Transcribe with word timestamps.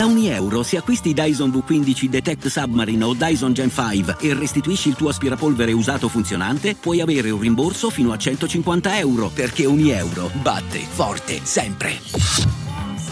Da 0.00 0.06
ogni 0.06 0.28
euro, 0.28 0.62
se 0.62 0.78
acquisti 0.78 1.12
Dyson 1.12 1.50
V15 1.50 2.06
Detect 2.06 2.46
Submarine 2.46 3.04
o 3.04 3.12
Dyson 3.12 3.52
Gen 3.52 3.70
5 3.70 4.16
e 4.18 4.32
restituisci 4.32 4.88
il 4.88 4.94
tuo 4.94 5.10
aspirapolvere 5.10 5.72
usato 5.72 6.08
funzionante, 6.08 6.74
puoi 6.74 7.02
avere 7.02 7.28
un 7.28 7.38
rimborso 7.38 7.90
fino 7.90 8.10
a 8.10 8.16
150 8.16 8.98
euro, 8.98 9.28
perché 9.28 9.66
ogni 9.66 9.90
euro 9.90 10.30
batte 10.40 10.78
forte 10.78 11.40
sempre. 11.42 11.90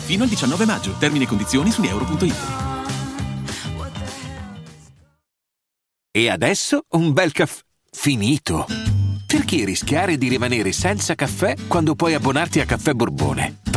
Fino 0.07 0.23
al 0.23 0.31
19 0.31 0.65
maggio. 0.65 0.95
Termini 0.99 1.25
e 1.25 1.27
condizioni 1.27 1.71
su 1.71 1.83
euro.it. 1.83 2.37
E 6.11 6.31
adesso 6.31 6.85
un 6.93 7.13
bel 7.13 7.33
caffè 7.33 7.61
finito. 7.91 8.65
Perché 9.27 9.67
rischiare 9.67 10.17
di 10.17 10.29
rimanere 10.29 10.73
senza 10.73 11.15
caffè 11.15 11.55
quando 11.67 11.95
puoi 11.95 12.15
abbonarti 12.15 12.61
a 12.61 12.65
Caffè 12.65 12.95
Borbone? 12.95 13.68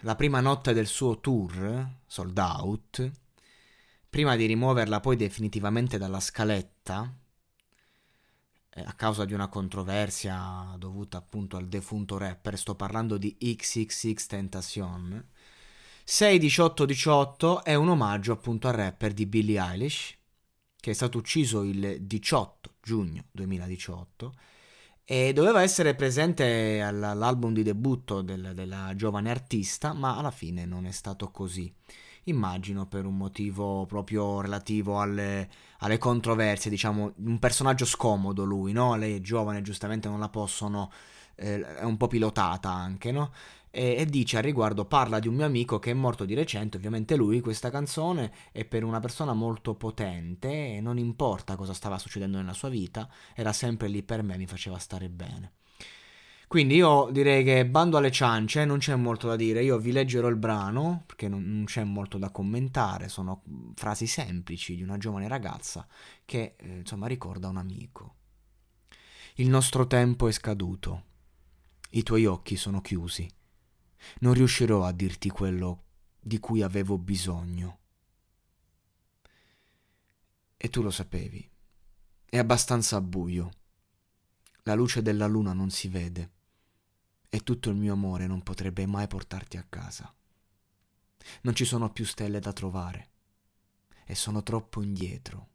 la 0.00 0.16
prima 0.16 0.40
notte 0.40 0.72
del 0.72 0.86
suo 0.86 1.20
tour, 1.20 1.86
sold 2.06 2.38
out, 2.38 3.10
prima 4.08 4.34
di 4.36 4.46
rimuoverla 4.46 5.00
poi 5.00 5.16
definitivamente 5.16 5.98
dalla 5.98 6.20
scaletta, 6.20 7.14
eh, 8.70 8.80
a 8.80 8.92
causa 8.94 9.24
di 9.24 9.34
una 9.34 9.48
controversia 9.48 10.74
dovuta 10.78 11.18
appunto 11.18 11.56
al 11.56 11.68
defunto 11.68 12.16
rapper, 12.16 12.56
sto 12.56 12.74
parlando 12.74 13.18
di 13.18 13.36
XXX 13.36 14.26
Tentacion, 14.26 15.28
6-18-18 16.06 17.62
è 17.62 17.74
un 17.74 17.88
omaggio 17.88 18.32
appunto 18.32 18.68
al 18.68 18.74
rapper 18.74 19.12
di 19.12 19.26
Billie 19.26 19.60
Eilish, 19.60 20.16
che 20.76 20.90
è 20.92 20.94
stato 20.94 21.18
ucciso 21.18 21.62
il 21.62 21.98
18 22.00 22.76
giugno 22.80 23.24
2018 23.32 24.34
e 25.04 25.32
doveva 25.32 25.62
essere 25.62 25.94
presente 25.94 26.80
all'album 26.80 27.52
di 27.52 27.62
debutto 27.62 28.22
del, 28.22 28.52
della 28.54 28.92
giovane 28.94 29.30
artista, 29.30 29.92
ma 29.92 30.16
alla 30.16 30.30
fine 30.30 30.64
non 30.64 30.86
è 30.86 30.92
stato 30.92 31.30
così. 31.30 31.72
Immagino 32.24 32.86
per 32.86 33.06
un 33.06 33.16
motivo 33.16 33.86
proprio 33.86 34.40
relativo 34.40 35.00
alle, 35.00 35.48
alle 35.78 35.98
controversie, 35.98 36.70
diciamo, 36.70 37.14
un 37.16 37.38
personaggio 37.38 37.84
scomodo 37.86 38.44
lui, 38.44 38.72
no? 38.72 38.94
Lei 38.94 39.16
è 39.16 39.20
giovane, 39.20 39.62
giustamente 39.62 40.08
non 40.08 40.20
la 40.20 40.28
possono, 40.28 40.92
eh, 41.34 41.76
è 41.76 41.84
un 41.84 41.96
po' 41.96 42.06
pilotata 42.06 42.70
anche, 42.70 43.10
no? 43.10 43.32
E, 43.70 43.94
e, 43.98 44.06
dice 44.06 44.38
a 44.38 44.40
riguardo, 44.40 44.84
parla 44.84 45.20
di 45.20 45.28
un 45.28 45.36
mio 45.36 45.44
amico 45.44 45.78
che 45.78 45.92
è 45.92 45.94
morto 45.94 46.24
di 46.24 46.34
recente, 46.34 46.76
ovviamente 46.76 47.16
lui 47.16 47.40
questa 47.40 47.70
canzone 47.70 48.32
è 48.52 48.64
per 48.64 48.84
una 48.84 49.00
persona 49.00 49.32
molto 49.32 49.74
potente 49.74 50.76
e 50.76 50.80
non 50.80 50.98
importa 50.98 51.56
cosa 51.56 51.72
stava 51.72 51.98
succedendo 51.98 52.36
nella 52.38 52.52
sua 52.52 52.68
vita, 52.68 53.08
era 53.34 53.52
sempre 53.52 53.88
lì 53.88 54.02
per 54.02 54.22
me, 54.22 54.36
mi 54.36 54.46
faceva 54.46 54.78
stare 54.78 55.08
bene. 55.08 55.52
Quindi 56.48 56.74
io 56.74 57.08
direi 57.12 57.44
che 57.44 57.64
bando 57.64 57.96
alle 57.96 58.10
ciance, 58.10 58.64
non 58.64 58.78
c'è 58.78 58.96
molto 58.96 59.28
da 59.28 59.36
dire, 59.36 59.62
io 59.62 59.78
vi 59.78 59.92
leggerò 59.92 60.26
il 60.26 60.34
brano 60.34 61.04
perché 61.06 61.28
non, 61.28 61.44
non 61.44 61.64
c'è 61.64 61.84
molto 61.84 62.18
da 62.18 62.30
commentare, 62.30 63.08
sono 63.08 63.44
frasi 63.76 64.08
semplici 64.08 64.74
di 64.74 64.82
una 64.82 64.98
giovane 64.98 65.28
ragazza 65.28 65.86
che 66.24 66.56
eh, 66.58 66.78
insomma 66.78 67.06
ricorda 67.06 67.46
un 67.46 67.56
amico. 67.56 68.16
Il 69.34 69.48
nostro 69.48 69.86
tempo 69.86 70.26
è 70.26 70.32
scaduto, 70.32 71.04
i 71.90 72.02
tuoi 72.02 72.26
occhi 72.26 72.56
sono 72.56 72.80
chiusi 72.80 73.30
non 74.20 74.34
riuscirò 74.34 74.84
a 74.84 74.92
dirti 74.92 75.28
quello 75.30 75.84
di 76.20 76.38
cui 76.38 76.62
avevo 76.62 76.98
bisogno. 76.98 77.78
E 80.56 80.68
tu 80.68 80.82
lo 80.82 80.90
sapevi. 80.90 81.48
È 82.26 82.38
abbastanza 82.38 83.00
buio. 83.00 83.50
La 84.64 84.74
luce 84.74 85.00
della 85.00 85.26
luna 85.26 85.52
non 85.52 85.70
si 85.70 85.88
vede. 85.88 86.32
E 87.28 87.40
tutto 87.40 87.70
il 87.70 87.76
mio 87.76 87.94
amore 87.94 88.26
non 88.26 88.42
potrebbe 88.42 88.84
mai 88.86 89.06
portarti 89.06 89.56
a 89.56 89.64
casa. 89.68 90.14
Non 91.42 91.54
ci 91.54 91.64
sono 91.64 91.90
più 91.90 92.04
stelle 92.04 92.40
da 92.40 92.52
trovare. 92.52 93.10
E 94.04 94.14
sono 94.14 94.42
troppo 94.42 94.82
indietro. 94.82 95.48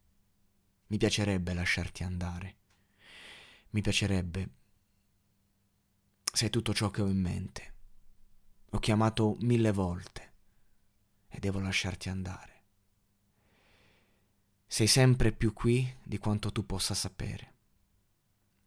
Mi 0.88 0.98
piacerebbe 0.98 1.54
lasciarti 1.54 2.04
andare. 2.04 2.58
Mi 3.70 3.82
piacerebbe. 3.82 4.50
Sei 6.32 6.50
tutto 6.50 6.74
ciò 6.74 6.90
che 6.90 7.02
ho 7.02 7.08
in 7.08 7.20
mente. 7.20 7.75
L'ho 8.70 8.80
chiamato 8.80 9.38
mille 9.42 9.72
volte 9.72 10.34
e 11.30 11.40
devo 11.40 11.60
lasciarti 11.60 12.10
andare. 12.10 12.54
Sei 14.68 14.88
sempre 14.88 15.32
più 15.32 15.54
qui 15.54 15.96
di 16.04 16.18
quanto 16.18 16.52
tu 16.52 16.66
possa 16.66 16.94
sapere. 16.94 17.54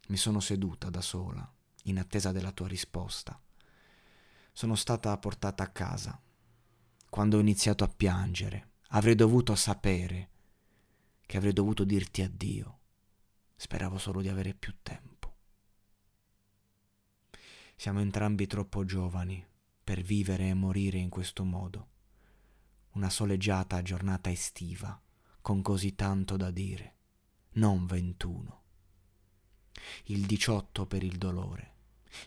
Mi 0.07 0.17
sono 0.17 0.39
seduta 0.39 0.89
da 0.89 1.01
sola, 1.01 1.47
in 1.83 1.99
attesa 1.99 2.31
della 2.31 2.51
tua 2.51 2.67
risposta. 2.67 3.39
Sono 4.51 4.75
stata 4.75 5.15
portata 5.17 5.63
a 5.63 5.69
casa. 5.69 6.19
Quando 7.09 7.37
ho 7.37 7.39
iniziato 7.39 7.83
a 7.83 7.87
piangere, 7.87 8.69
avrei 8.89 9.15
dovuto 9.15 9.55
sapere 9.55 10.29
che 11.25 11.37
avrei 11.37 11.53
dovuto 11.53 11.83
dirti 11.83 12.23
addio. 12.23 12.77
Speravo 13.55 13.97
solo 13.97 14.21
di 14.21 14.29
avere 14.29 14.53
più 14.53 14.73
tempo. 14.81 15.35
Siamo 17.75 17.99
entrambi 17.99 18.47
troppo 18.47 18.83
giovani 18.83 19.45
per 19.89 20.03
vivere 20.03 20.49
e 20.49 20.53
morire 20.53 20.99
in 20.99 21.09
questo 21.09 21.43
modo. 21.43 21.87
Una 22.91 23.09
soleggiata 23.09 23.81
giornata 23.81 24.29
estiva, 24.29 25.01
con 25.41 25.63
così 25.63 25.95
tanto 25.95 26.37
da 26.37 26.51
dire, 26.51 26.93
non 27.53 27.87
ventuno. 27.87 28.61
Il 30.03 30.27
18 30.27 30.85
per 30.85 31.01
il 31.01 31.17
dolore, 31.17 31.73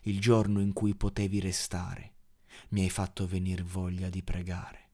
il 0.03 0.19
giorno 0.21 0.61
in 0.61 0.73
cui 0.73 0.97
potevi 0.97 1.39
restare, 1.39 2.15
mi 2.71 2.83
hai 2.83 2.91
fatto 2.91 3.29
venir 3.29 3.63
voglia 3.63 4.09
di 4.09 4.25
pregare. 4.25 4.91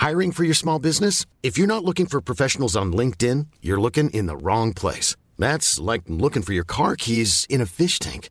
Hiring 0.00 0.32
for 0.32 0.44
your 0.44 0.56
small 0.56 0.78
business? 0.78 1.26
If 1.42 1.58
you're 1.58 1.70
not 1.70 1.84
looking 1.84 2.08
for 2.08 2.22
professionals 2.22 2.74
on 2.76 2.94
LinkedIn, 2.94 3.48
you're 3.60 3.78
looking 3.78 4.08
in 4.14 4.24
the 4.24 4.42
wrong 4.42 4.72
place. 4.72 5.16
That's 5.36 5.78
like 5.78 6.04
looking 6.08 6.42
for 6.42 6.54
your 6.54 6.64
car 6.64 6.96
keys 6.96 7.44
in 7.50 7.60
a 7.60 7.66
fish 7.66 7.98
tank. 7.98 8.30